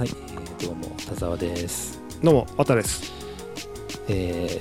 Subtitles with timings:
[0.00, 2.00] はい、えーどうも田沢です。
[2.22, 3.12] どうも、わたです。
[4.08, 4.58] え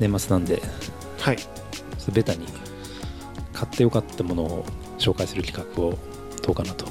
[0.00, 0.62] 年末なんで、
[1.20, 1.36] はい。
[1.36, 2.46] ちょっとベタに
[3.52, 4.64] 買ってよかったものを
[4.98, 5.98] 紹介する企画を
[6.42, 6.86] どうかなと。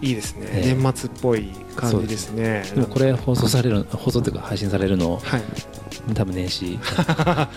[0.00, 0.46] いいですね。
[0.50, 2.64] ええ年末っぽい感じですね。
[2.74, 5.42] でもこれ放送される放送というか配信されるのはい。
[6.14, 7.50] 多分年始、 ま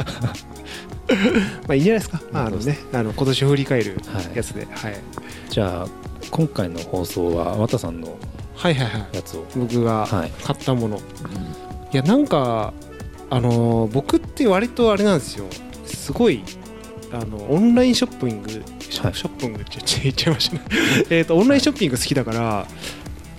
[1.70, 2.22] あいいんじゃないですか。
[2.34, 4.68] あのね、あの今年を振り返るはいやつで。
[4.70, 4.98] はい。
[5.50, 5.88] じゃあ
[6.32, 8.18] 今回の放送は綿さんの
[8.60, 9.16] はいはいはい。
[9.16, 10.32] やつを、僕がはい。
[10.44, 10.98] 買ったもの。
[10.98, 11.02] い
[11.94, 12.74] や、なんか、
[13.30, 15.46] あのー、僕って割とあれなんですよ。
[15.86, 16.44] すごい、
[17.14, 19.14] あの、オンラインショッピング、ショはい。
[19.14, 20.56] ショッピングって言っちゃ言っちゃいました。
[20.56, 20.62] ね。
[21.10, 22.68] えっと、オンラインショッピング好きだから、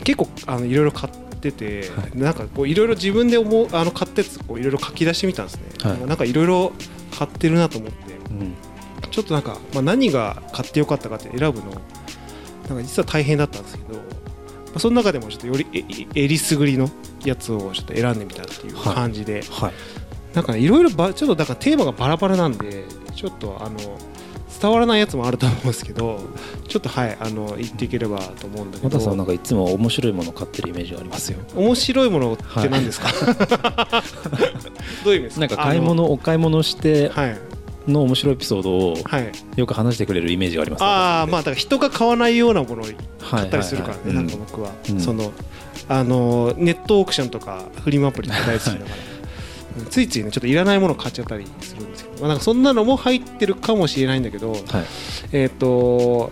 [0.05, 2.19] 結構、あの、いろいろ買ってて、はい。
[2.19, 6.07] なんかこういろいろ自分で思うあの買ったやつこういろいろ書き出してみたんですね、はい。
[6.07, 6.73] なんかいろいろ
[7.17, 8.15] 買ってるなと思って。
[8.31, 8.55] うん。
[9.11, 11.73] ちょっとなんか、まあ、何が買ってよかったかって選ぶの
[12.69, 14.20] なんか実は大変だったんですけど、まあ、
[14.79, 15.85] その中でもちょっとよりえ
[16.15, 16.89] えりすぐりの
[17.25, 18.95] やつをちょっと選んでみたっていうはい。
[18.95, 19.73] 感じで、はい。
[20.35, 22.85] なんかねいろいろばちょっとだからテーマがバラバラなんで
[23.17, 23.79] ちょっとあの
[24.61, 26.21] 伝わらないやつもあると思うんですけど
[26.69, 31.39] ちょっとはいあの言っていければと思うんだけ綿さんはどなんかいつも面白いものを買ってるイメージがありますよ。
[31.57, 33.09] 面白いものって何ですか、
[35.05, 35.41] どういう意味ですか？
[35.41, 37.39] なんか買い物お買い物してはい
[37.93, 39.33] の面白いエピソードをはい。
[39.57, 45.01] よく話してくれるイメージがあります、ああまあだから人が買わないようなものをはい買ったりするからね、はいはいなんか僕は、うん。
[45.01, 45.33] その
[45.89, 54.61] あのネットオークションとかフリマアプリとか大好きだから、ついついねちょっといらないもの買っちゃったりするんですけど、まあ、なんかそんなのも入ってるかもしれないんだけど、はい。
[55.33, 56.31] えっ、と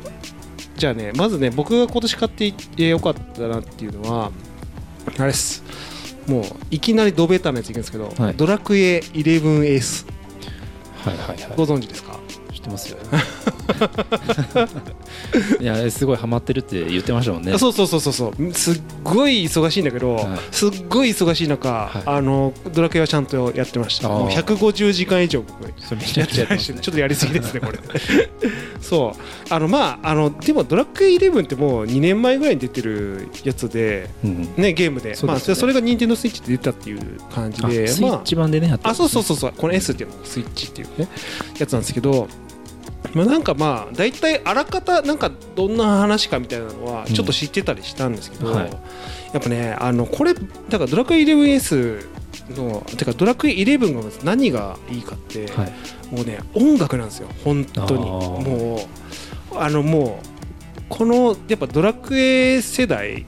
[0.76, 4.30] じゃあねまずね僕が今年買ってよかったなっていうのは
[5.18, 5.64] あれです。
[6.28, 8.34] もういきなりドベタなやついくんですけど、はい。
[8.34, 10.17] ドラクエ 11S はい
[11.08, 12.17] はいはいご存知ですか？
[12.68, 12.98] ってますよ。
[15.60, 17.56] いやすごいハマってるって言ってましたもんね。
[17.58, 18.52] そうそうそうそうそう。
[18.52, 20.26] すっごい忙しいんだけど、はい。
[20.50, 22.02] すっごい忙しい中、はい。
[22.04, 24.08] あのドラクエはちゃんとやってました。
[24.08, 24.18] あー。
[24.20, 26.00] もう150時間以上僕やってま
[26.58, 27.78] したちょっとやりすぎですねこれ。
[28.80, 29.20] そう。
[29.50, 35.14] あのまああのでもドラクエ11ってもう2年前ぐらいに出てるやつでうんねゲームで。
[35.14, 35.32] そね。
[35.32, 37.00] まあ、それが任天堂スイッチで出たっていう
[37.34, 39.52] 感じあでスイッチ版でねやってあそうそううそうそう。
[39.56, 41.08] この S っていうのがスイッチっていうね
[41.58, 42.28] やつなんですけど
[43.14, 48.70] まあなんかまあ大体あらかたなんかどんな話かみたいなのはうんちょっと知ってたりしたんですけど、はい。
[49.32, 52.06] やっぱねあのこれだからドラクエ 11S
[52.56, 55.72] のてかドラクエ11がまず何がいいかって、はい。
[56.14, 57.98] もうね音楽なんですよ本当に。
[57.98, 58.80] も
[59.52, 63.26] うあのもうこのやっぱドラクエ世代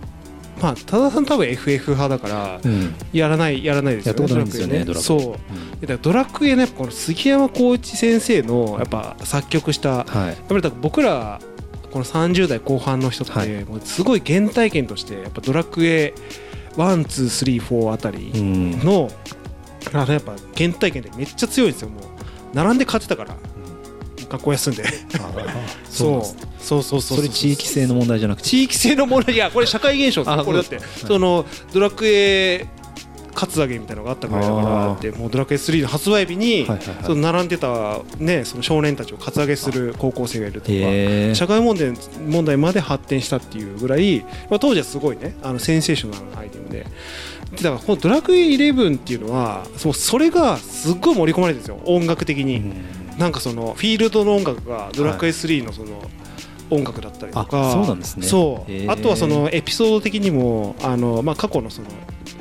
[0.61, 2.95] まあ多田さん多分 FF 派だからうん。
[3.13, 4.27] やらないやらないですよね。
[4.27, 4.95] ドラクエ。
[4.95, 5.21] そう。
[5.21, 5.43] ドラク
[5.83, 11.41] エだからドラクエのやっぱこの杉山浩一先生のやっぱ作曲したやっはいぱりだから僕ら
[11.91, 13.65] この30代後半の人って、はい。
[13.65, 16.15] もうすごい原体験としてやっぱドラクエ
[16.77, 18.71] 123あたりうん。
[18.81, 19.11] の、
[19.93, 21.89] あのやっぱ原体験でめっちゃ強いんですよ。
[21.89, 22.03] もう
[22.55, 23.37] 並んで買ってたから
[24.31, 24.85] 学校休んで。
[24.85, 25.33] あ
[25.89, 26.23] そう。
[26.63, 28.49] そうそうそうそれ地域性の問題じゃなくて。
[28.49, 29.35] 地域性の問題。
[29.35, 30.25] いやこれ社会現象。
[30.25, 32.67] ですこれだってそのドラクエ
[33.35, 36.67] カツアゲみたいなのがあったぐらいだからってもうドラクエ3の発売日に、
[37.05, 41.93] その並んでた、ね、その少年たちをカツアゲする高校生がいるとか、社会問題
[42.29, 44.21] 問題まで発展したっていうぐらい、
[44.51, 46.87] まあ、当時はすごいねあのセンセーショナルなアイテムで。
[47.51, 52.73] でだからこのドラクエ11っていうのはそれがすっごい盛り込まれてるんですよ音楽的に、
[53.21, 56.01] なんかそのフィールドの音楽がドラクエ3のその
[56.71, 58.27] 音楽だったりとか、あそうなんですね。
[58.89, 61.89] あとはそのエピソード的にもあの、まあ、過去のその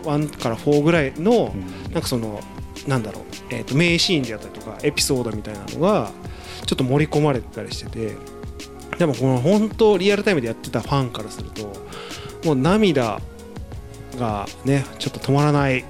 [0.04, 1.54] 1から4ぐらいの
[1.92, 2.40] なんかその
[2.88, 6.12] なんだろう、えー、と名シーンであったりとかエピソードみたいなのが
[6.66, 8.16] ちょっと盛り込まれてたりしてて。
[8.98, 11.72] でもこの本当リアルタイムでやってたファンからすると
[12.44, 13.22] もう涙
[14.18, 15.86] がねちょっと止まらない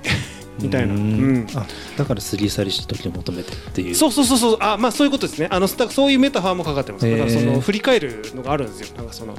[0.62, 1.34] みたいな、ううん。
[1.44, 1.66] ん、あ
[1.98, 3.96] だからスリーサリ時々求めてっていう。
[3.96, 4.58] そうそうそうそう。
[4.60, 5.48] あまあそういうことですね。
[5.52, 7.10] あのそういうメタファーもかかってます。
[7.10, 8.98] だからその振り返るのがあるんですよ。
[8.98, 9.36] なんかその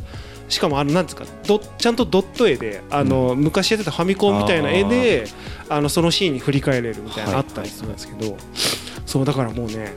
[0.49, 5.27] しかもあのなんですかドちゃんとドット絵であの、昔やってたファミコンみたいな絵で
[5.69, 8.37] あのそのシーンに振り返れるみたいなのあったりするんですけど、
[9.07, 9.95] そうだからもうね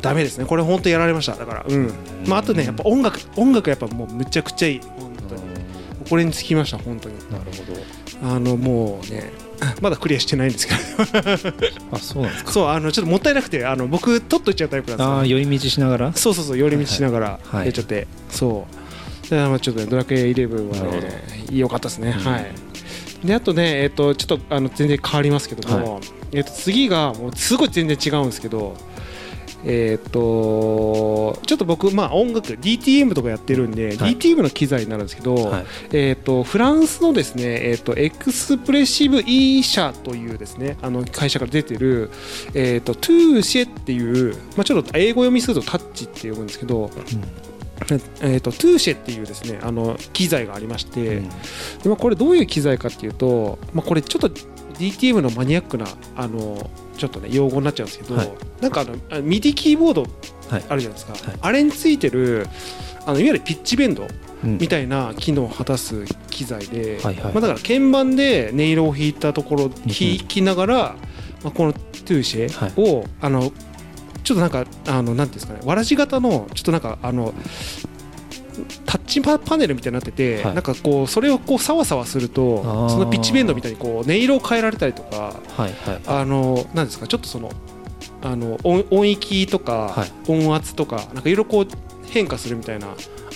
[0.00, 0.46] ダメですね。
[0.46, 1.34] これ本当やられました。
[1.34, 1.92] だからうん、
[2.26, 4.80] まあ、あとねやっぱ音楽音楽やっぱもうむちゃくちゃいい。
[4.80, 5.42] 本当に。
[6.08, 7.16] これにつきました本当に。
[7.30, 8.34] なるほど。
[8.34, 9.30] あのもうね
[9.80, 10.80] まだクリアしてないんですけど。
[11.92, 12.52] あそうなんですか。
[12.52, 15.12] そうあのちょっともったいなくてあの僕取っといちゃうタイプなんですよ。
[15.14, 16.12] ああ寄り道しながら？
[16.12, 19.22] そうそうそう寄り道しながらはいやっちゃって、そう。
[19.24, 22.24] だからまあちょっとねドラクエ11はなるね良かったですね、うん。
[22.24, 22.46] はい。
[23.24, 26.00] であとねえっ、とちょっとあの全然変わりますけども、
[26.32, 28.76] えっ、と次がもうすごい全然違うんですけど
[29.64, 34.16] えっ、とちょっと僕まあ音楽 DTM とかやってるんで、はい。
[34.16, 35.64] DTM の機材になるんですけど、はい。
[35.92, 42.10] えっ、とフランスのですねえっ、とエクスプレッシブ E 社というですねあの会社から出てる
[42.54, 46.90] えっ、と Touché っていうまあちょっと英語読みするとタッチって呼ぶんですけど、
[48.20, 51.28] えー、と Touché っていうですねあの機材がありまして、うん。
[51.28, 51.34] で
[51.86, 55.86] まあ、これどういう機材かっていうと、まあ、これちょっと DTM のマニアックな
[56.16, 58.30] あのちょっとね用語になっちゃうんですけど、はい。
[58.60, 60.02] なんかあのあ MIDI キーボード
[60.50, 60.64] はい。
[60.68, 61.38] あるじゃないですか、はい。
[61.40, 62.46] あれについてる
[63.06, 64.06] あのいわゆるピッチベンド
[64.44, 64.58] うん。
[64.58, 69.88] みたいな機能を果たす機材で、はいはいまあ、だから鍵盤で音色を弾いたところを弾
[70.28, 70.76] きながら、
[71.42, 73.50] まあ、このトゥーシェを、あの
[74.24, 77.34] ちょっとなんかあのなんていうんですかねわらじ型のちょっとなんかあの
[78.90, 80.54] タッチパパネルみたいになってて、はい。
[80.54, 85.16] なんかこうそれをこうサワサワするとそのピッチベンドみたいにこう音色を変えられたりとか
[85.56, 86.00] はいはい。
[86.08, 87.52] あのなんですかちょっとその
[88.20, 90.12] あの音音域とかはい。
[90.28, 91.66] 音圧とかなんかいろいろこう
[92.08, 92.88] 変化するみたいな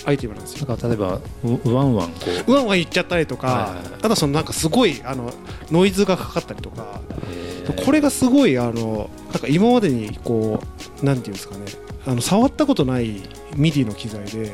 [0.05, 0.67] アイテムなんですよ。
[0.67, 2.15] なんか例えばうワンワンこ
[2.47, 2.51] う。
[2.51, 3.93] うわんわん言っちゃったりとか、はいはいはい。
[3.93, 5.31] あとはそのなんかすごいあの
[5.71, 6.99] ノイズがかかったりとか、
[7.29, 7.85] えー。
[7.85, 10.61] これがすごいあのなんか今までにこ
[11.01, 11.63] うなんていうんですかね
[12.05, 13.21] あの触ったことない
[13.53, 14.53] MIDI の機材で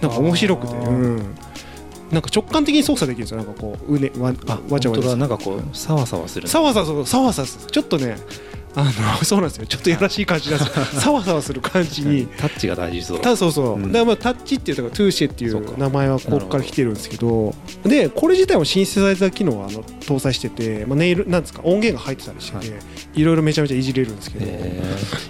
[0.00, 1.16] なんか面白くて、うん、
[2.10, 3.38] なんか直感的に操作できるんですよ。
[3.38, 5.16] なんかこううねわあわちゃわちゃ。
[5.16, 6.48] なんかこうサワサワする。
[6.48, 7.64] サワサワそうサワサワす。
[7.64, 8.16] るちょっとね
[8.74, 8.92] あの
[9.24, 9.66] そうなんですよ。
[9.66, 10.84] ちょっとやらしい感じなんですよ。
[11.00, 12.26] サワサワする感じに。
[12.38, 13.82] タッチが大事そうただそうそう、うん。
[13.82, 17.54] だからまあタッチっていうとかトゥーシェっていそう名前はここから来てるんですけど。
[17.84, 22.78] でこれ自体もシンセサイザー機能はあの搭載してて、まあ、ネイルなんですか音源が入ってたりしてて、、は
[23.14, 23.24] い。
[23.24, 24.82] ろいろめちゃめちゃいじれるんですけど、え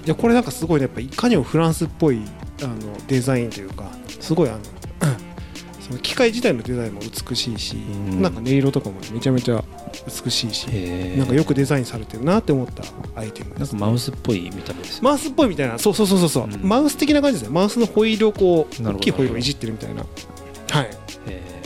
[0.04, 2.20] いやこれなんかすごいねやっぱいかにもフランスっぽい
[2.62, 2.76] あの
[3.06, 3.84] デザインというか
[4.20, 4.60] すごいあの
[5.88, 8.22] その機械自体のデザインも美しいし、うん。
[8.22, 9.64] なんか音色とかもめちゃめちゃ
[10.24, 11.16] 美しいし、え。
[11.16, 12.84] なんかよくデザインされてるなって思った
[13.18, 13.72] アイテムです。
[13.72, 16.68] なんかマウスっぽい見た目ですよマウスっぽいみたいなそうそうそうそうそう、うん。
[16.68, 20.04] マウス的な感じですねマウスのホイールをこう大きいホイールをいじってるみたいな。
[20.70, 20.90] はい。
[21.26, 21.62] え。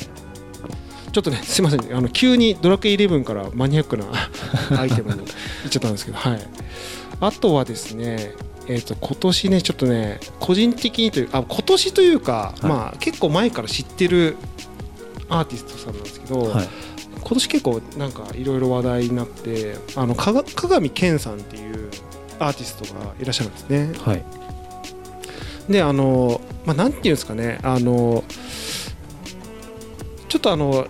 [1.10, 1.96] ちょっとねすいません。
[1.96, 4.06] あの急にドラクエ11からマニアックな
[4.78, 6.40] アイテムにいっちゃったんですけどはい。
[7.20, 8.34] あとはですね
[8.68, 12.66] えー、と今年ねちょっとね個人的にというあ今年というか、はい。
[12.66, 14.36] まあ結構前から知ってる
[15.28, 16.68] アーティストさんなんですけど、ーはい。
[17.20, 21.90] 今年結構なんかいろいろ話題になってあのかが加賀美健さんっていう
[22.38, 23.92] アーティストがいらっしゃるんですね。
[23.98, 24.24] はい。
[25.68, 28.24] であの、まあ、なんていうんですかねあの
[30.28, 30.86] ちょっとあの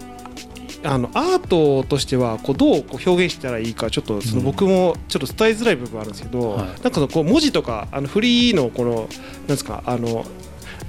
[0.84, 6.66] あのアートとしてはこうどうこう表現したらいいかちょっとそのうん僕もちょっと伝えづらい部分あるんですけど、はい。
[6.66, 10.24] なんかそのこう文字とかあのフリーのこのなんですかあの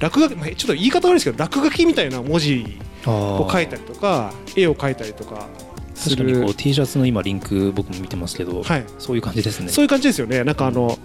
[0.00, 5.46] 落書きまあちょっと言い方悪いですけど落書きみたいな文字を書いたりとか絵を描いたりとか
[6.02, 9.68] 確かにこう T シャツの今リンク僕も見てますけど、はい、そういう感じですね。
[9.68, 10.42] そういう感じですよね。
[10.44, 10.98] なんかあの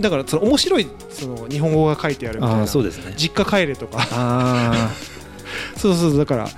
[0.00, 2.62] だからその面白いその日本語が書いてあるみたいあな。
[2.64, 3.14] あそうですね。
[3.16, 4.06] 実家帰れとか。
[4.12, 4.90] あ
[5.76, 6.18] そうそうそう。
[6.18, 6.50] だからー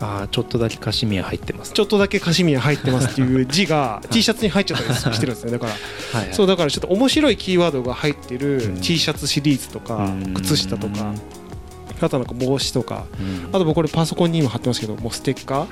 [0.00, 1.72] あーちょっとだけカシミヤ入ってます。
[1.72, 5.78] ちょっとだけカシミヤ入ってますっていう字が T シャツに入っちゃったりしてるんですねだからは
[6.24, 6.34] いはい。
[6.34, 8.80] そうだからちょっと面白いキーワードが入ってるうん。
[8.80, 10.34] T シャツシリーズとかうん。
[10.34, 11.14] 靴下とか
[12.02, 13.48] あとなんか帽子とかうん。
[13.50, 15.66] あと僕これパソコンに今貼ってますけどもうステッカ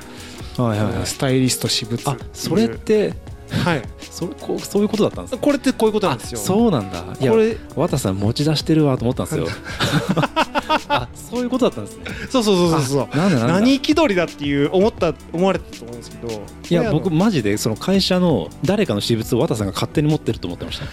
[0.62, 0.92] はいはいはい。
[1.02, 3.14] ースタイリスト私物あそれって
[3.50, 3.82] はい。
[4.10, 5.38] それこうそういうことだったんですね。
[5.40, 6.40] これってこういうことなんですよ。
[6.40, 7.04] あそうなんだ。
[7.20, 9.46] いやこれ綿さん持ち出してるわと思ったんですよ。
[10.88, 12.04] あそういうことだったんですね。
[12.30, 13.08] そうそうそうそうそう。
[13.10, 16.42] あなんだ何気取りだっていう思った思われてたと思うんですけど。
[16.70, 20.84] いや僕マジでその会社の誰かの私物を綿さんが勝手に持ってると思ってました。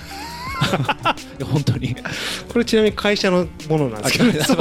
[1.12, 1.96] いや本当に。
[2.52, 4.42] これちなみに会社のものなんですけど。
[4.42, 4.54] あそ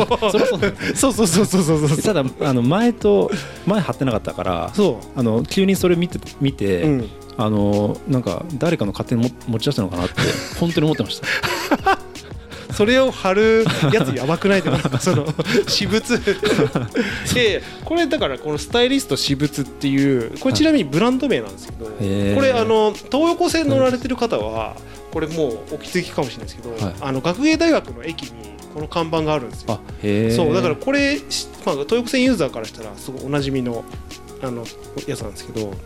[0.56, 0.60] う。
[0.60, 1.98] だそうそうそうそうそうそうそう。
[2.02, 3.30] ただあの前と
[3.66, 10.14] 前貼ってなかったからそあの急にそれ見て見て、う、うん、あのなんか誰かの勝手にも持ち出したのかなって
[10.60, 11.98] 本当に思ってました。
[12.72, 15.26] それを貼るやつやばくないでもその
[15.66, 16.02] 私物。
[17.34, 24.74] でこれだからこのスタイリスト私物っていうこれちなみにブランド名なんですけど、これあの東横線乗られてる方は
[25.12, 26.94] これもうお気づきかもしれないですけど、はい。
[27.00, 29.80] あの学芸大学の駅にこの看板があるんですよ。
[30.36, 33.84] そうだからこれ、しまあ、東横線ユーザーからしたらすごいおなじみの
[34.42, 34.66] あの
[35.06, 35.76] やつなんですけど、まあ、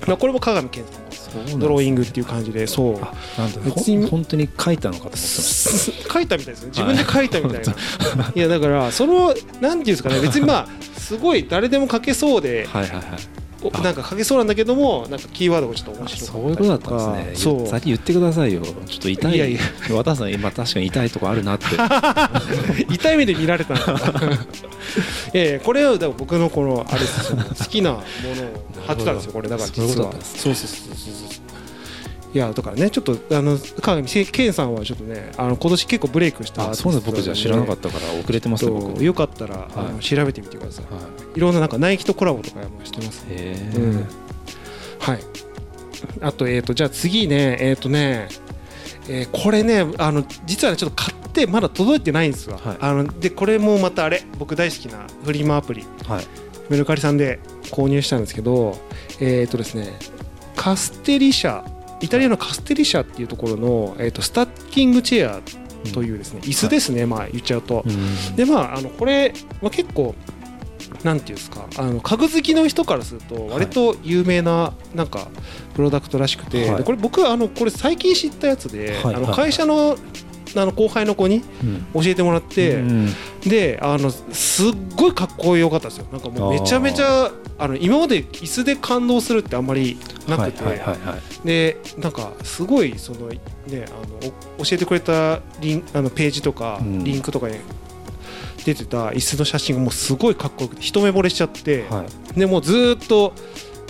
[0.00, 3.02] これも鏡健さんのドローイングっていう感じでそう。
[3.02, 10.20] あなんだ別に本当に書いたのかと思って書いたみたいですね自分で書いたみたいな、 い、やだからそのなんていうんですかね。
[10.20, 13.37] 別にまあすごい誰でも書けそうで、たはいはいはい
[13.82, 18.62] なんか書けそうなんだけどもなんかキーワードがちょっと面あ白かそういうことだったんですねそう先言ってくださいよ。
[18.62, 19.34] ちょっと痛い。
[19.34, 19.60] いやいや。
[19.90, 21.64] 綿さん今確かに痛いとこあるなって。
[22.88, 24.20] 痛い目で見られたのか。
[25.34, 27.00] いやいやこれはだから僕のこのあれ
[27.58, 28.04] 好きなものを
[28.86, 29.48] 貼ってたんですよこれ。
[29.48, 29.88] だから実は。
[29.88, 31.47] そういうことだったんですそうそうそうそうそう
[32.38, 39.02] いいやだからねちょっとあの川上健さんはちょっとねあの今年結構ブレイクしたあそうだ僕じゃ知らなかったから遅れてますね僕。
[39.02, 40.84] よかったら、あの調べてみてください、
[41.34, 44.06] い、ろんななんかナイキとコラボとかもしてますへえ、うん、
[45.00, 45.20] はい。
[46.20, 48.28] あとえっ、ー、とじゃあ次ねえっ、ー、とね
[49.10, 56.24] えー、これねあの実はねちょっと買ってまだ届いてないんですわ、はい、あのでこれもまたあれ僕大好きなフリマアプリ、はい、
[56.68, 57.40] メルカリさんで
[57.70, 58.78] 購入したんですけど
[59.18, 59.98] えっ、ー、とですね
[60.56, 61.64] カステリ社
[62.00, 65.40] イタリアのカステリ社っていうところの、えーと、スタッキングチェア
[65.92, 67.84] というですね、椅子ですね、まあ言っちゃうと。
[68.36, 70.14] でまああのこれ、まあ、結構
[71.04, 75.28] なんていうんですかあの家具好きの人からすると割と有名ななんか
[75.74, 79.96] プロダクトらしくて、はい、これ僕あのこれ最近知ったやつで、はい、あの会社の
[80.56, 81.42] あの後輩の子に
[81.94, 83.08] 教えてもらって、うん、
[83.42, 86.06] であのすっごいかっこよかったですよ。
[86.12, 90.62] なんかもうめちゃめちゃあの今まで椅子で感動するってあんまりなくて、
[91.44, 93.38] でなんかすごいそのね
[93.70, 97.56] あの教えてくれたリンあのページとかリンクとかに
[98.64, 102.04] 出てた椅子の写真がもうすごいかっこよくて一目惚れしちゃって、は
[102.36, 103.32] い、でもうずっと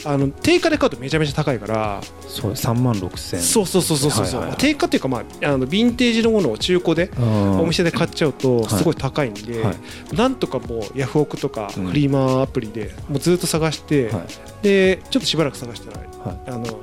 [0.04, 2.00] あの定価で買うとめちゃめちゃ高いから。
[2.26, 3.40] そう3万6千。
[3.40, 14.24] そうそうそうそうそう、はいはい、定価っていうかまああのヴィンテージのものを中古でお店で買っちゃうとすごい高いんで、はい、なんとかもうヤフオクとかフリーマーアプリでもうずっと探して、はい、
[14.62, 16.80] でちょっとしばらく探したら、はい、あの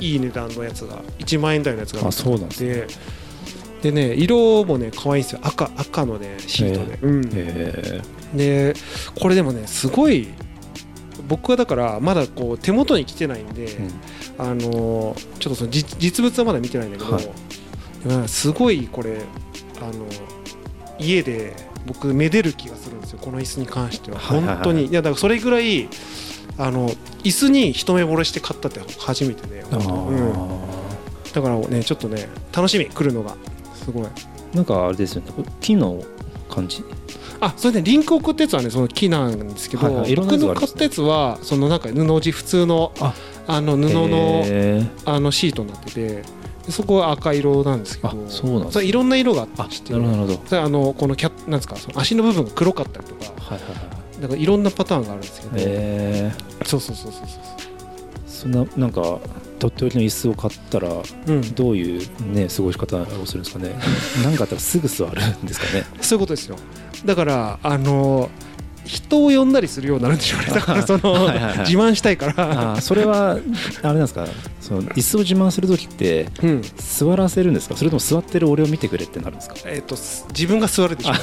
[0.00, 2.86] いい値段のやつが1万円台のやつがあって
[3.82, 4.14] でね。
[4.14, 5.40] 色もね可愛いんですよ。
[5.42, 8.74] 赤赤のねシートで、うん、で
[9.20, 10.28] これでもねすごい
[11.28, 13.90] 僕はだからまだこう手元に来てないんで、うん、
[14.38, 17.12] あのちょっとその実物はまだ見てないんだけど、
[18.16, 19.18] はい、すごいこれ
[19.80, 20.06] あの
[20.98, 21.54] 家で
[21.86, 24.18] 僕めでる気がするんですよこの椅子に関しては。
[24.18, 24.86] 本当に。
[24.86, 25.88] いやだからそれぐらい
[26.56, 26.88] あの
[27.22, 29.70] 椅子に一目惚れして買ったって初めてで、うん、
[31.32, 33.36] だからねちょっとね楽しみ来るのが。
[33.74, 34.08] すごい。
[34.54, 36.02] なんかあれですよね木の
[36.50, 36.82] 感じ？
[37.40, 42.92] あそれで、ね、リンク送ったやつはねその木なんですけど、はいはい、僕の買ったやつはそのなんか布地普通の
[43.46, 44.44] あの布の
[45.04, 46.22] あのシートになってて
[46.70, 50.62] そこは赤色なんですけどそうなんいろんな色があってなるほど。
[50.62, 53.74] あのこのキャなんですかその足の部分が黒かったりとか、はいはいは
[54.18, 57.58] い、だからいろんなパターンがあるんですけどそうそうそうそうそう
[58.26, 59.18] そんななんか
[59.58, 60.88] とっておきの椅子を買ったら、
[61.56, 63.74] どういうね過ごし方をするんですかね。
[64.22, 65.84] 何かあったらすぐ座るんですかね。
[66.00, 66.56] そういうことですよ
[67.04, 68.30] だからあの
[68.84, 70.46] 人を呼んだりするようになるんでしょうね。
[70.54, 72.72] だからそのはい、自慢したいから。
[72.76, 73.42] あそれはあれ
[73.82, 74.26] なんですか？
[74.62, 77.76] その椅子を自慢する時って、うん、座らせるんですか？
[77.76, 79.56] それとも座ってる俺を見てくれってなるんですか？
[79.66, 79.94] えっ、と
[80.30, 81.16] 自分が座るでしょう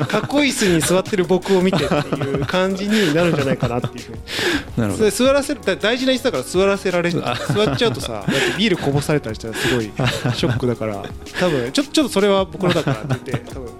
[0.00, 4.18] かっこいい椅子に座ってる僕を見てっていう感じになるんじゃないかなっていうふうに。
[4.76, 5.10] なるほど。
[5.10, 7.20] 座らせる大事な椅子だから座らせられる
[7.54, 8.24] 座っちゃうとさ
[8.58, 11.02] ビールこぼされたりしたらすごいショックだから
[11.38, 13.70] 多分ちょちょっとそれは僕のだからって言って多分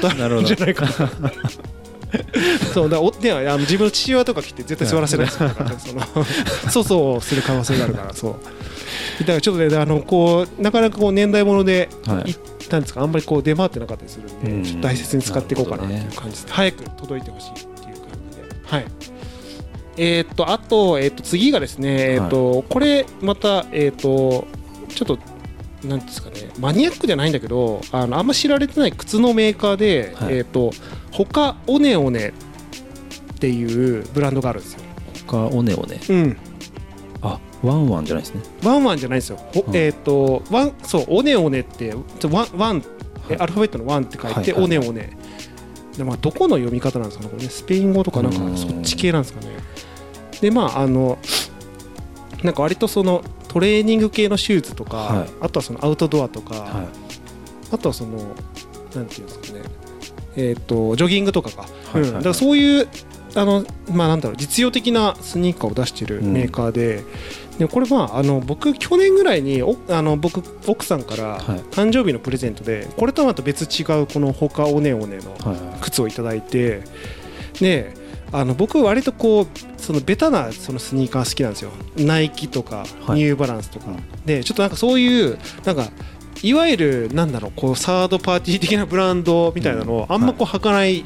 [0.00, 0.92] 断るんじゃないかな。
[2.74, 6.26] そうだおではあの自分の父親とか来て絶対座らせないですから、その
[6.70, 8.34] そうそうする可能性があるからそう。
[9.20, 12.36] だからちょっとねあのこうなかなかこう年代物で、はい、
[12.72, 17.86] なんですかあんまりこう出回ってなかったりするんで、うん、ちょっと大切に使っていこうかなっていう感じです、ね、早く届いてほしいっていう感
[18.30, 18.44] じで。
[18.66, 18.86] はい。
[19.96, 24.46] えー、っとあと,、えー、っと次がですね、えー、っとこれまたえっと
[24.88, 25.18] ちょっと
[25.86, 30.70] なんですかねマニアックじゃないんだけどあのあんま知られてない靴のメーカーで、はい、えっと
[31.10, 32.32] 他オネオネっ
[33.38, 34.80] ていうブランドがあるんですよ。
[35.26, 36.00] 他オネオネ。
[36.08, 36.36] うん。
[36.46, 36.51] あ
[37.62, 38.42] ワンワンじゃないですね。
[38.62, 41.94] ワンワンじゃないですよ、うん、えっ、ー、とワンそうオネオネって
[42.30, 45.16] ワンワン、はい、アルファベットのワンって書いて、はいはい、オネオネ。
[45.96, 47.48] でまあどこの読み方なんですかねこれね。
[47.50, 49.48] スペイン語とかなんかそっち系なんですかね。
[50.40, 51.18] でまああの
[52.42, 56.86] なんか割とそのトレーニング系のシューズとか、はい、あとはそのアウトドアとか、はい、
[57.72, 58.18] あとはその
[58.94, 59.62] なんていうんですかね。
[60.34, 62.88] えっ、ー、とジョギングとかか、はいはいはい、うん、だからそういう
[63.34, 67.04] あのまあなんだろう実用的なスニーカーを出しているメーカーで、うん、
[67.62, 71.38] でこれまああの僕去年ぐらいにおあの僕奥さんから
[71.70, 76.82] 誕生日のプレゼントでこれとはまた別違うこのほかおねおねの靴をいただいて
[77.60, 77.94] で
[78.32, 81.70] あの僕割とこうそのベタなそのスニーカー好きなんですよ。
[81.96, 83.86] ナイキとかニューバランスとか、
[84.24, 85.90] でちょっとなんかそういうなんか
[86.42, 91.04] いわゆるなんだろうこうサードパーティー的なブランドみたいなのをあんまこう履かない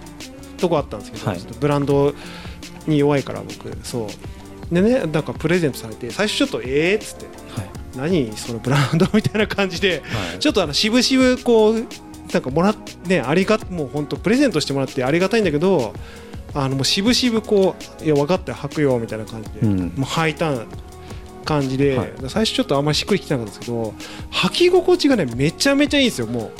[0.56, 2.14] とこあったんですけど、はい、ブランド
[2.86, 4.08] に弱いから僕そう
[4.70, 11.86] でねなんかプレゼントされて最初ちょっとええっつって、はい、何そのブランドみたいな感じで、はい、ちょっとあの渋々こう
[12.32, 12.74] なんかもら
[13.06, 15.94] ねありがもう本当プレゼントしてもらってありがたいんだけど
[16.54, 20.66] あのもう渋々こういや分かって履くよみたいな感じで、うん、もう履いたん
[21.44, 23.94] 感じで、はい、最初ちょっとあんまりしっくりきてなかったんですけど
[24.32, 26.52] 履き心地がねめちゃめちゃいいんですよもう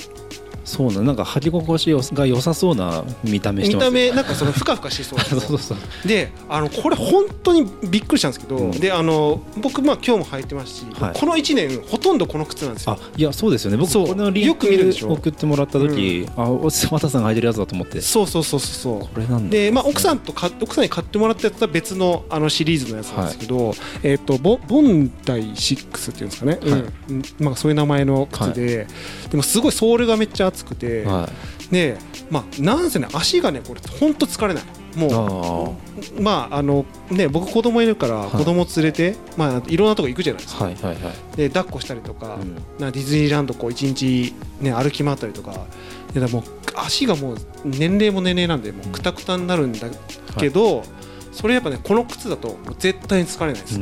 [0.67, 6.09] そうななんか履き心地が良さそうな見た目見た目なんかそのふかふかしそう そうそうそう。
[6.09, 12.99] であのこれ本当にびっくりしたんですけど、うん、であの僕まあ今日も履いてますし、はい、この1年ほとんどこの靴なんですよ。
[13.01, 13.77] あいやそうですよね。
[13.77, 16.51] 僕このリンク送ってもらった時、うん、あ
[16.91, 18.01] 和田さんが履いてるやつだと思って。
[18.01, 28.87] そうそうそうそうこれなんで、ね、まあ奥さんとか奥さんに買ってもらったやつは別のあのシリーズのやつなんですけど、はい、えっ、ー、とボボンダイ6っていうんですかね、はい、うん、まあそういう名前の靴で、はい、
[29.31, 31.29] でもすごいソールがめっちゃ厚くて、は
[31.71, 31.73] い。
[31.73, 31.99] で
[32.31, 34.65] まあなんせね足がねこれ本当疲れない。
[34.97, 35.77] も
[36.19, 45.67] うまああのね僕子供いるから子供連れて、はい、まあいろんなとこ行くじゃないですか、はいはいはい、で抱っこしたりとかうん、なディズニーランドこう一日ね歩き回ったりとか
[46.15, 46.43] でもう
[46.77, 47.37] 足がもう
[47.67, 49.89] 年齢も年齢なんでもうくたくたになるんだ
[50.39, 50.79] けど、うん。
[50.79, 50.89] はい、
[51.31, 53.79] それやっぱねこの靴だと絶対に疲れないです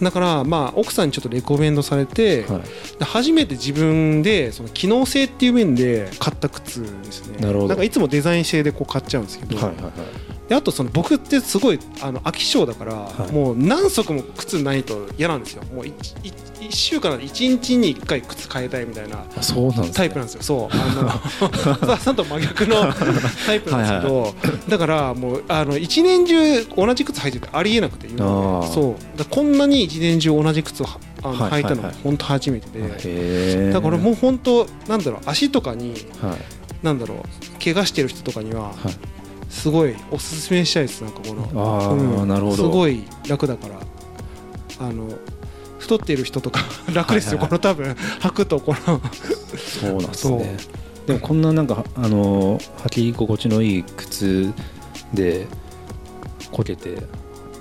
[0.00, 7.38] だからまあ奥さんにちょっとレコメンドされて、はい、初めて自分でその機能性っていう面で買った靴ですね。
[7.38, 7.68] なるほど。
[7.68, 15.62] なんかいつもデザイン性でこう買っちゃうんですけど、はいはいはいであとその僕ってすごいあの飽き性だから、はい、もう何足も靴ないと嫌なんですよ。
[15.64, 15.92] もう 1,
[16.60, 19.18] 1週間で1日に1回靴変えたいみたいな
[19.92, 20.42] タイプなんですよ。
[20.42, 20.74] そう。
[20.74, 22.92] あの さんと真逆の
[23.46, 29.18] タイプなんですけどはい、だからもうあの一年中同じ靴履いててありえなくてそう。
[29.18, 30.86] だこんなに一年中同じ靴を
[31.22, 36.38] あの履いたのが本当初めてで、だからもう本当なんだろう足とかに、はい、
[36.82, 38.72] なんだろう怪我してる人とかには、
[39.48, 41.50] すごいおすすめしたいですなんかこの。
[41.54, 42.56] あ、うん、なるほど。
[42.56, 43.80] すごい楽だから。
[44.80, 45.08] あの
[45.78, 46.60] 太っている人とか
[46.92, 49.00] 楽ですよ、はいはい、この多分履くとこの。
[49.56, 50.56] そうなんですね。
[51.06, 54.52] でもこんななんかあの履き心地のいい靴
[55.14, 55.46] で
[56.52, 56.96] こけて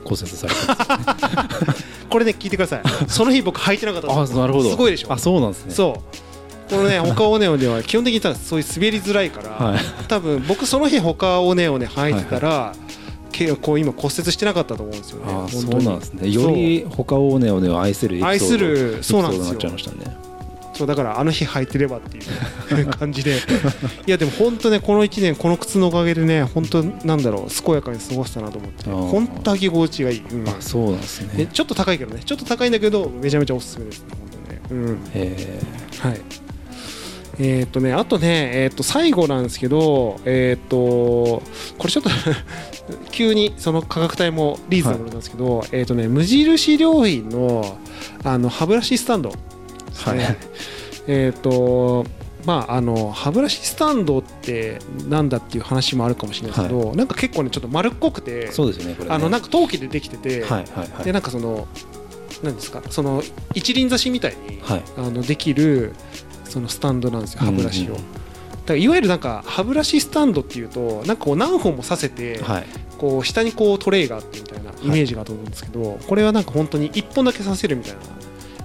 [0.03, 1.45] 骨折された、ね、
[2.09, 2.81] これね聞いてください。
[3.07, 4.69] その日僕履いてなかったあなるほど。
[4.71, 5.13] すごいでしょ。
[5.13, 5.73] あそうなんですね。
[5.73, 6.26] そう
[6.69, 12.73] このね他オネオネは基本的にそういう滑りづらいから、はい、多分僕その日他オネオネ履いてたら、は
[13.45, 15.33] い、こう今骨折してなかったと思うんですよね。
[15.33, 16.29] あそうなんですね。
[16.29, 19.59] より他オネオネを愛する愛するそうなんですよ。
[19.71, 20.17] ね、
[20.73, 23.37] そうだからあの日履いてればっていう感じで。
[24.05, 31.47] いやでも本当ねこの1年この靴のおかげでね本当なんだろう健やかに過ごしたなと思って本当履き心地がいい、うん、あそうなんですね。
[31.47, 34.61] ちょっと高いけどねちょっと高いんだけどめちゃめちゃおすすめですね本当ね。
[34.71, 34.95] うん。
[35.13, 35.61] へえ
[35.99, 36.21] はい
[37.39, 40.75] えっ、とね、あとね、えっ、と、最後なんですけど、えっ、と、
[41.77, 42.09] これちょっと
[43.11, 47.77] 急にその価格帯もリーズナブルなんですけど、はい、えっ、とね、無印良品の、
[48.23, 49.35] あの、歯ブラシスタンド、ね、
[49.93, 50.37] はい。
[51.07, 52.05] えっ、と、
[52.47, 61.67] まあ、あの歯ブラシスタンドってなんだっていう話もあるかもしれないですけど、はい、なんか結構ねちょっと丸っこくてそうですねこれ、ね、あのなんか陶器でできてて、はいはいはい、でなんかその
[62.43, 63.21] なんですかその
[63.53, 65.93] 一輪挿しみたいに、はい、あのできる
[66.47, 67.93] そのスタンドなんですよ歯ブラシを。
[67.93, 68.01] だか
[68.73, 72.41] らいわゆるなんか歯ブラシスタンドっていうとなんかこう何本もさせて、
[72.97, 77.99] こう下にこうトレイがあってみたいなイメージがあると思うんですけど、これはなんか本当に1本だけさせるみたいな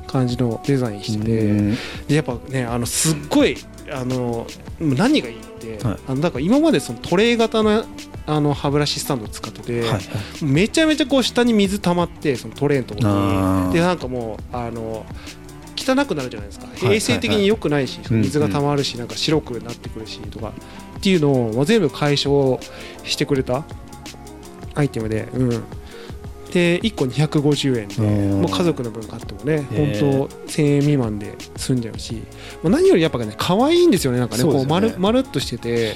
[0.09, 1.77] 感じのデザインしてて
[2.09, 3.57] でやっぱねあのすっごい
[3.93, 4.47] あの
[4.81, 7.85] 何がいいって、あのだから今までそのトレイ型の
[8.25, 9.85] あの歯ブラシスタンドを使ってて、
[10.43, 13.73] めちゃめちゃこう下に水溜まってそのトレーのところに。
[13.75, 15.07] でなんかもうあの
[15.83, 16.67] 汚くなるじゃないですか。
[16.91, 20.53] 衛生的に良くないし、水がたまるしなんか白くなってくるしとか
[20.99, 22.59] っていうのを全部解消
[23.05, 23.65] してくれた
[24.75, 25.49] アイテムで、うん、
[26.53, 32.23] で1個250円でもう家族の分買ってもね本当1000円未満で済んじゃうし、
[32.63, 35.95] まあ、何よりやっぱね可愛いんですよねなんかねこうまるまるっとしてて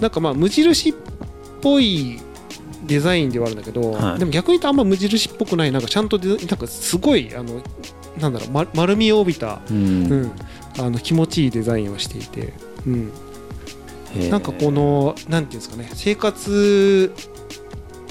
[0.00, 0.94] なんかまあ無印っ
[1.60, 2.20] ぽい
[2.86, 7.60] デザインではあるんだけど、はい、でも逆に言うとあんま無印っぽくないなんかちゃんとなんかすごいあの
[8.18, 10.32] なんだろう、ま、丸みを帯びた、うん、うん、
[10.78, 12.52] あの気持ちいいデザインをしていて、
[12.86, 13.12] うん、
[14.30, 17.12] なんかこのなんていうんですかね生活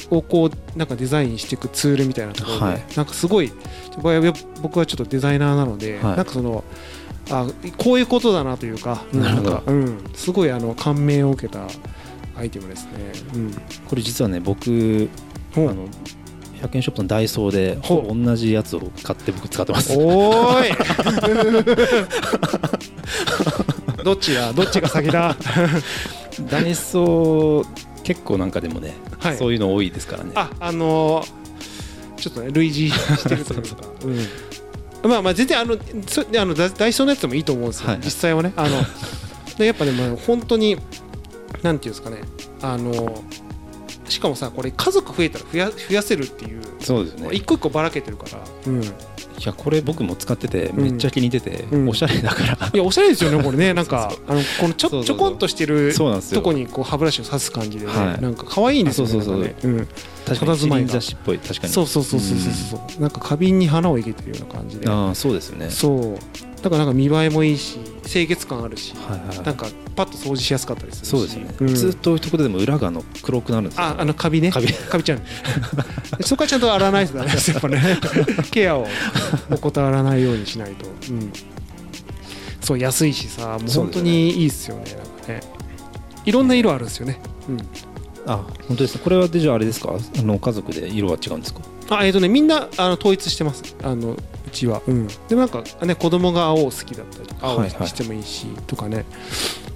[0.10, 3.52] をこうなんかデザインしていくツールみたいなところで、はい、なんかすごい
[4.62, 6.64] 僕はちょっとデザイナーなので、はい、なんかその
[7.30, 11.68] あこういうことだなというかなんか、うん、すごいあの感銘を受けた
[12.36, 12.92] アイテムですね、
[13.36, 13.54] うん、
[13.88, 15.10] これ実はね僕
[15.56, 15.88] あの
[16.60, 19.98] 100円ショップのダイソーで同じやつを買って僕使ってます。
[19.98, 20.72] おーい。
[24.04, 25.36] どっちだどっちが先だ？
[26.50, 27.65] ダイソー
[28.04, 30.32] 結構なんかでもね、はい、そういうの多いですからね。
[30.36, 33.62] ああのー、ちょっとね類似してるとか。
[35.04, 38.54] うん、まあまあ全然あのそあのダイソーのやつでもいいと思うんですよ、はい、実際はね。
[38.56, 38.78] あの
[39.65, 40.78] やっぱね、まあ、本当に
[41.62, 42.22] なんていうんですかね。
[42.62, 43.22] あの
[44.10, 47.30] しかもさこれ家族増えたら増や増やせるっていうそうですね。
[47.32, 48.89] 一個一個ばらけてるから、うん、いい
[49.45, 51.89] やこれ僕も使っててめっちゃ気に入ってて、うん。
[51.89, 53.74] おしゃれだから、やおしゃれですよねこれね。
[53.76, 56.41] なんかあのこのちょちょこんとしてるそうなんですよ。
[56.41, 58.22] とこにこう歯ブラシを刺す感じでね、はい。
[58.22, 59.43] なんか可愛いんですよねそうそうそう。
[59.43, 59.56] ね。
[59.63, 59.88] うん。
[60.26, 60.88] 確かに佇まいが。
[60.88, 61.39] 七輪雑誌っぽい。
[61.39, 61.74] 確かに。
[61.74, 64.89] そうそうそうそうそうそう、なんか花瓶に花を生けてるような感じで。
[64.89, 65.69] ああそうですよね。
[65.69, 66.62] そう。
[66.62, 67.80] だからなんか見栄えもいいし
[68.12, 69.45] 清潔感あるし、はいはい。
[69.45, 71.10] なんかパッと掃除しやすかったりするし。
[71.10, 71.76] そうですね、ん。
[71.76, 74.52] ずっと置いとくとでも裏があの黒くなるんですよ、ああのカビね。
[74.52, 74.67] カビ。
[74.74, 75.22] カビちゃん
[76.22, 77.82] そこはちゃんと洗わないとダメです やっぱね
[78.52, 78.88] ケアを
[79.52, 81.32] 怠らないようにしないと、うん、
[82.62, 84.84] そう安いしさもう本当にいいっすよね。
[84.95, 85.41] なんかね。
[86.26, 87.58] いろんな色あるんですよね、うん、
[88.26, 89.02] あ本当ですね。
[89.04, 89.93] これはでじゃああれですか？
[90.19, 91.62] あの家族で色は違うんですか？
[91.91, 93.63] あえっ、とねみんなあの統一してます。
[93.84, 94.17] あの
[94.50, 99.06] うちは、うん、でもなんかね子供が青好きだったりとか青してもいいし、とかね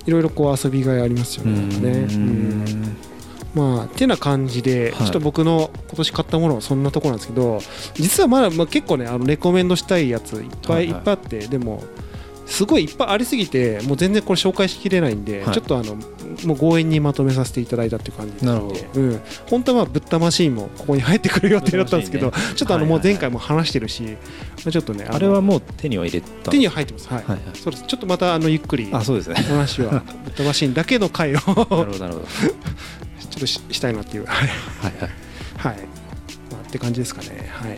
[0.05, 1.91] いろいろこう遊びがいありますよね。
[1.91, 2.97] うん。
[3.53, 4.97] まあてな感じで、はい。
[4.97, 7.59] ちょっと僕の今年買ったものはそんなところなんですけど
[7.93, 10.91] 実はまだ、まあ、結構ねあのレコメンドしたいやついっぱい、はいい。
[10.91, 11.83] はいっぱいあってでも
[12.45, 15.53] すごいいっぱいありすぎてもう全然これ紹介しきれないんで、はい。
[15.53, 15.97] ちょっとあの
[16.45, 18.75] もう強引にまとめさせていただいたっていう感じなるほど。
[18.95, 24.17] うん、本当はまあブッダマシーンもここに入ってくる予定だったんですけど、ねちょっとあのもう前回も話してるし、ま
[24.67, 27.07] あちょっとねのあれはもう手には入れた手には入ってます。
[27.07, 27.57] はい、はいはい。
[27.57, 27.83] そうです。
[27.85, 29.35] ちょっとまたあのゆっくりあそうですね。
[29.35, 31.39] 話はブッダマシーンだけの回を。
[31.39, 32.25] ちょなるほどなるほど。
[33.37, 34.25] っとししたいなっていう。
[34.25, 34.47] はい。
[34.47, 35.09] はいはい。
[35.57, 35.87] はい、
[36.51, 37.49] まあ、って感じですかね。
[37.51, 37.77] はい、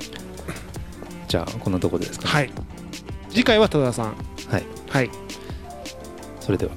[1.28, 2.32] じゃあこんなところでですかね。
[2.32, 2.52] はい、
[3.30, 4.16] 次回は多田さん。
[4.50, 4.64] はい。
[4.90, 5.10] はい。
[6.40, 6.72] それでは